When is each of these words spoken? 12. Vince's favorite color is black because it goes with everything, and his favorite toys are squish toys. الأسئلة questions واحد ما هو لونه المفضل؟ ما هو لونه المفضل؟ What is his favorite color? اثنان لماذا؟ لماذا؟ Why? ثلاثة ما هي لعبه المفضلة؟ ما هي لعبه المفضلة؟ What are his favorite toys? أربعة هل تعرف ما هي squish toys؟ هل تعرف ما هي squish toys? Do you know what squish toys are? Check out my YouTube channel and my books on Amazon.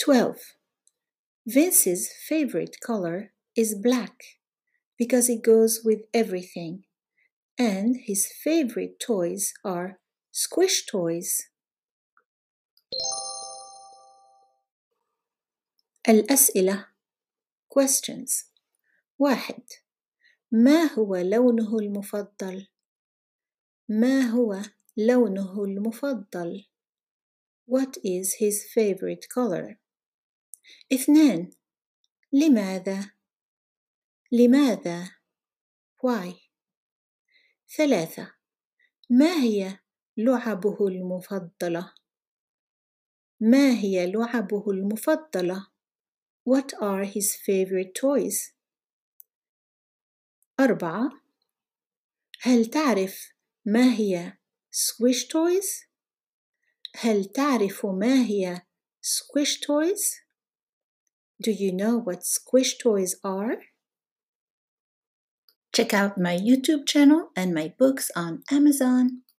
12. 0.00 0.36
Vince's 1.46 2.08
favorite 2.28 2.76
color 2.80 3.32
is 3.56 3.74
black 3.74 4.22
because 4.96 5.28
it 5.28 5.42
goes 5.42 5.80
with 5.84 6.02
everything, 6.14 6.84
and 7.58 7.96
his 8.04 8.30
favorite 8.44 9.00
toys 9.00 9.52
are 9.64 9.98
squish 10.30 10.86
toys. 10.86 11.48
الأسئلة 16.08 16.86
questions 17.68 18.44
واحد 19.18 19.62
ما 20.52 20.92
هو 20.92 21.16
لونه 21.16 21.78
المفضل؟ 21.78 22.66
ما 23.88 24.20
هو 24.30 24.62
لونه 24.96 25.64
المفضل؟ 25.64 26.66
What 27.66 27.96
is 28.04 28.34
his 28.34 28.64
favorite 28.72 29.28
color? 29.28 29.80
اثنان 30.93 31.51
لماذا؟ 32.33 33.11
لماذا؟ 34.31 35.11
Why? 36.05 36.33
ثلاثة 37.77 38.33
ما 39.09 39.33
هي 39.43 39.79
لعبه 40.17 40.87
المفضلة؟ 40.87 41.93
ما 43.39 43.71
هي 43.71 44.11
لعبه 44.11 44.71
المفضلة؟ 44.71 45.67
What 46.49 46.73
are 46.81 47.05
his 47.05 47.35
favorite 47.35 47.93
toys? 47.93 48.53
أربعة 50.59 51.09
هل 52.41 52.65
تعرف 52.65 53.31
ما 53.65 53.93
هي 53.93 54.37
squish 54.71 55.27
toys؟ 55.27 55.87
هل 56.95 57.25
تعرف 57.25 57.85
ما 57.85 58.25
هي 58.25 58.61
squish 59.01 59.59
toys? 59.59 60.30
Do 61.41 61.51
you 61.51 61.71
know 61.71 61.97
what 61.97 62.23
squish 62.23 62.77
toys 62.77 63.15
are? 63.23 63.57
Check 65.73 65.91
out 65.91 66.19
my 66.19 66.37
YouTube 66.37 66.85
channel 66.85 67.29
and 67.35 67.51
my 67.51 67.73
books 67.79 68.11
on 68.15 68.43
Amazon. 68.51 69.23